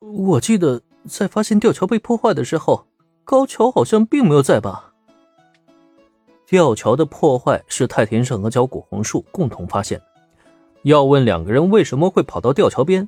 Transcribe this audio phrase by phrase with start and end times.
[0.00, 2.86] 我记得在发现吊桥被破坏的时候，
[3.22, 4.94] 高桥好像并没有在吧？
[6.46, 10.00] 吊桥的破坏是太田胜和角谷红树共同发现。
[10.84, 13.06] 要问两个人为什么会跑到吊桥边，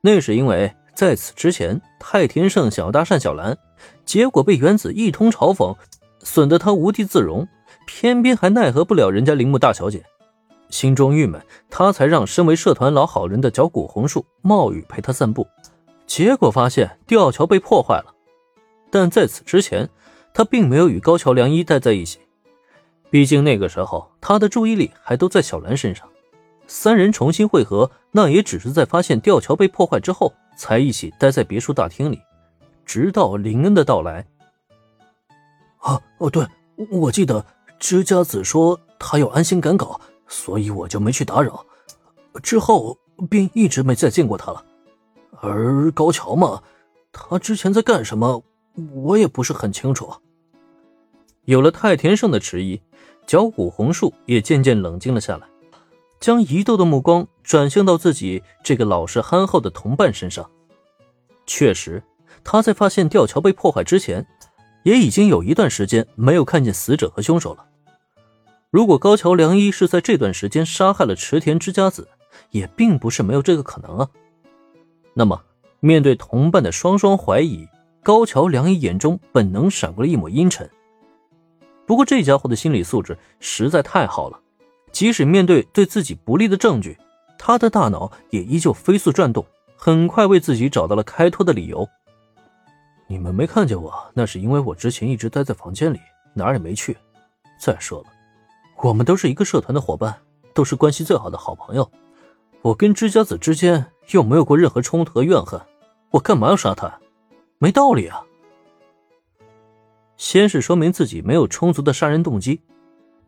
[0.00, 3.58] 那是因为在此之前，太田胜想要搭讪小兰，
[4.04, 5.76] 结果被原子一通嘲讽，
[6.20, 7.48] 损得他无地自容，
[7.86, 10.04] 偏偏还奈何不了人家铃木大小姐，
[10.68, 15.44] 心中郁闷，他才让身为社团老好人的角谷红树冒雨陪他散步，
[16.10, 18.12] 结果发现吊桥被破坏了。
[18.90, 19.88] 但在此之前，
[20.34, 22.18] 他并没有与高桥良一待在一起。
[23.10, 26.08] 毕竟那个时候，他的注意力还都在小兰身上。
[26.66, 32.20] 三人重新会合，那也只是在发现吊桥被破坏之后，才一起待在别墅大厅里，
[32.84, 34.26] 直到林恩的到来。
[35.78, 36.44] 啊，哦，对，
[36.90, 37.46] 我记得
[37.78, 41.64] 知家子说他要安心赶稿，所以我就没去打扰。
[42.42, 42.98] 之后
[43.30, 44.64] 便一直没再见过他了。
[45.40, 46.62] 而高桥嘛，
[47.12, 48.42] 他之前在干什么，
[48.94, 50.12] 我也不是很清楚。
[51.44, 52.80] 有了太田胜的迟疑。
[53.26, 55.46] 脚谷红树也渐渐冷静了下来，
[56.18, 60.50] 将疑窦的目光转向到自己这个老实憨厚的同伴身上。
[61.46, 62.02] 确实，
[62.42, 64.26] 他在发现吊桥被破坏之前，
[64.82, 67.64] 也已经有一段时间没有看见死者和凶手了。
[68.68, 72.08] 如果高桥良一是在这段时间杀害了池田之家子，
[72.50, 74.08] 也并不是没有这个可能啊。
[75.14, 75.42] 那么，
[75.80, 77.66] 面对同伴的双双怀疑，
[78.02, 80.68] 高桥良一眼中本能闪过了一抹阴沉。
[81.86, 84.38] 不过这家伙的心理素质实在太好了，
[84.92, 86.96] 即使面对对自己不利的证据，
[87.36, 89.44] 他的大脑也依旧飞速转动，
[89.76, 91.88] 很快为自己找到了开脱的理由。
[93.08, 95.98] 你们没看见我，那是因为我之前一直待在房间里，
[96.32, 96.96] 哪儿也没去。
[97.58, 98.06] 再说了，
[98.82, 100.16] 我们都是一个社团的伙伴，
[100.54, 101.90] 都是关系最好的好朋友。
[102.62, 105.60] 我跟知家子之间又没有过任何冲突和怨恨，
[106.10, 106.98] 我干嘛要杀他？
[107.58, 108.22] 没道理啊！
[110.16, 112.60] 先是说明自己没有充足的杀人动机，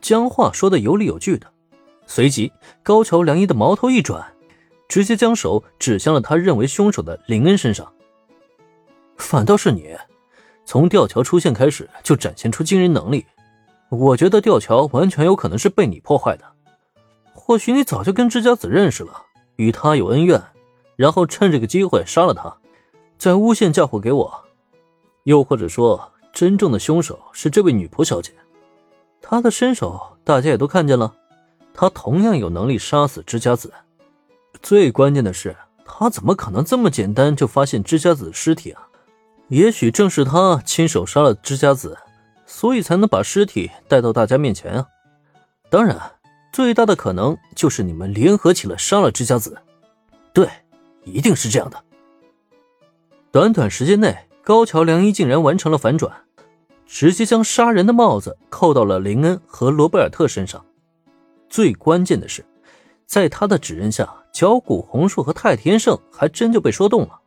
[0.00, 1.46] 将话说的有理有据的。
[2.06, 2.52] 随即，
[2.82, 4.22] 高桥良一的矛头一转，
[4.88, 7.90] 直接将手指向了他认为凶手的林恩身上。
[9.16, 9.96] 反倒是你，
[10.66, 13.24] 从吊桥出现开始就展现出惊人能力，
[13.88, 16.44] 我觉得吊桥完全有可能是被你破坏的。
[17.32, 19.22] 或许你早就跟知家子认识了，
[19.56, 20.42] 与他有恩怨，
[20.96, 22.56] 然后趁这个机会杀了他，
[23.18, 24.44] 再诬陷嫁祸给我。
[25.24, 26.10] 又或者说。
[26.34, 28.32] 真正的凶手是这位女仆小姐，
[29.22, 31.14] 她的身手大家也都看见了，
[31.72, 33.72] 她同样有能力杀死知家子。
[34.60, 38.82] 最关键的是，她怎么可能这么简单就发现知家子的尸体啊？
[39.46, 41.96] 也许正是她亲手杀了知家子，
[42.46, 44.88] 所以才能把尸体带到大家面前啊。
[45.70, 45.96] 当然，
[46.52, 49.56] 最大的可能就是你们联合起来杀了知家子。
[50.32, 50.48] 对，
[51.04, 51.84] 一定是这样的。
[53.30, 56.12] 短短时间内，高桥良一竟然完成了反转。
[56.86, 60.64] 直接将杀人的帽子扣到了林恩和罗贝尔特身上。
[61.48, 62.44] 最关键的是，
[63.06, 67.20] 在他的指认下，角谷红树和太田胜还真就被说动了。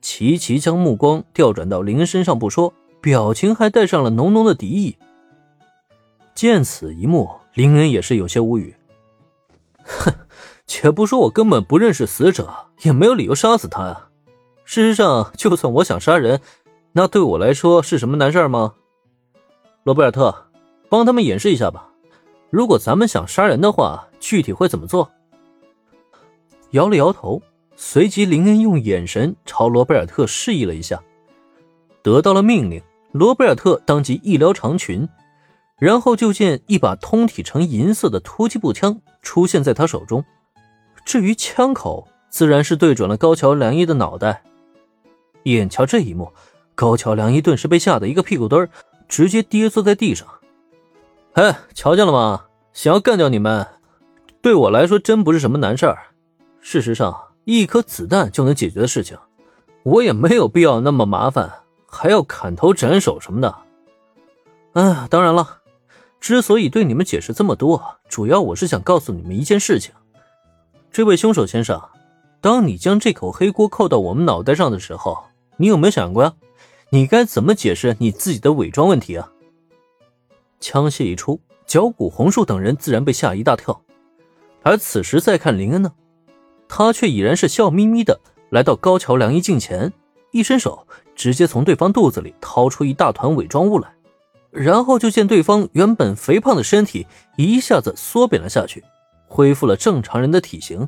[0.00, 4.96] 齐齐将目光调转到林恩身上不说，表情还带上了浓浓的敌意。
[6.34, 8.76] 见此一幕，林恩也是有些无语。
[9.82, 10.12] 哼，
[10.66, 14.08] 且不说我根本不认识死者，也没有理由杀死他啊。
[14.64, 16.40] 事实上，就算我想杀人。
[16.92, 18.74] 那对我来说是什么难事吗？
[19.82, 20.46] 罗贝尔特，
[20.88, 21.90] 帮他们演示一下吧。
[22.50, 25.10] 如果咱们想杀人的话，具体会怎么做？
[26.70, 27.42] 摇了摇头，
[27.76, 31.02] 随即林恩用眼神朝罗贝尔特示意了一下，
[32.02, 32.80] 得到了命令。
[33.12, 35.08] 罗贝尔特当即一撩长裙，
[35.78, 40.24] 然后就见一把通体呈银色的突击步枪出现在他手中。
[41.04, 44.42] 至于枪口，自然是对准了高桥良一的脑袋。
[45.44, 46.32] 眼瞧这一幕。
[46.74, 48.68] 高桥良一顿时被吓得一个屁股墩儿，
[49.06, 50.26] 直接跌坐在地上。
[51.34, 52.46] 哎，瞧见了吗？
[52.72, 53.64] 想要干掉你们，
[54.42, 55.96] 对我来说真不是什么难事儿。
[56.60, 59.16] 事实上，一颗子弹就能解决的事情，
[59.84, 61.48] 我也没有必要那么麻烦，
[61.86, 63.54] 还要砍头斩首什么的。
[64.72, 65.58] 哎，当然了，
[66.18, 69.94] 之所以对你们解释这么多，主要我是想告诉你们一件事情：
[70.90, 71.80] 这位凶手先生，
[72.44, 75.16] 当你将这口黑锅扣到我们脑袋上的时候，
[75.56, 76.34] 你有没有想过呀？
[76.90, 79.32] 你该怎么解释你自己的伪装问题啊？
[80.60, 83.80] 枪械一出，脚骨红树等人自然被吓一大跳。
[84.62, 85.94] 而此时再看林恩呢，
[86.68, 88.20] 他却已然是笑眯眯的
[88.50, 89.90] 来到高桥良一近前，
[90.30, 93.90] 一伸手直接从对方肚子里掏出一大团伪装物来，
[94.50, 97.06] 然后就见对方原本肥胖的身体
[97.38, 98.84] 一下子缩扁了下去，
[99.28, 100.86] 恢复了正常人的体型。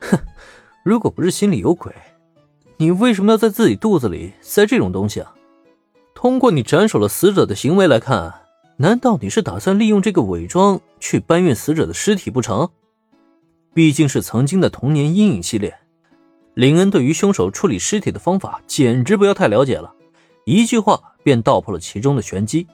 [0.00, 0.18] 哼，
[0.84, 1.92] 如果不是心里有鬼。
[2.76, 5.34] 你为什么要在自己肚子里塞这种东西啊？
[6.14, 8.34] 通过你斩首了死者的行为来看，
[8.78, 12.70] 难道你是打算利用这个伪装去搬运死者的尸体不成？
[13.74, 15.78] 毕竟是曾经的童年阴影系列，
[16.54, 19.94] 林恩对于凶手处理尸体的方法简直不要太了解了，
[20.46, 22.66] 一句话便道破了其中的玄机。